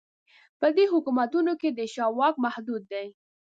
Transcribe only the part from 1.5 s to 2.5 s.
کې د شاه واک